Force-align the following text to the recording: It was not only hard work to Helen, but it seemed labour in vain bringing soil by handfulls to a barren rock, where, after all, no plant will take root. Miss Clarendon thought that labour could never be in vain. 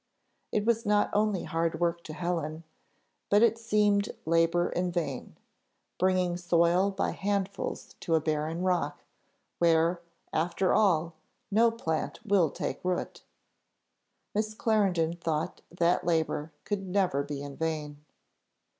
It 0.51 0.65
was 0.65 0.83
not 0.83 1.11
only 1.13 1.43
hard 1.43 1.79
work 1.79 2.03
to 2.05 2.13
Helen, 2.13 2.63
but 3.29 3.43
it 3.43 3.59
seemed 3.59 4.09
labour 4.25 4.69
in 4.71 4.91
vain 4.91 5.35
bringing 5.99 6.37
soil 6.37 6.89
by 6.89 7.11
handfulls 7.11 7.93
to 7.99 8.15
a 8.15 8.19
barren 8.19 8.63
rock, 8.63 9.03
where, 9.59 10.01
after 10.33 10.73
all, 10.73 11.13
no 11.51 11.69
plant 11.69 12.19
will 12.25 12.49
take 12.49 12.83
root. 12.83 13.21
Miss 14.33 14.55
Clarendon 14.55 15.17
thought 15.17 15.61
that 15.69 16.03
labour 16.03 16.51
could 16.63 16.81
never 16.87 17.21
be 17.21 17.43
in 17.43 17.55
vain. 17.55 18.03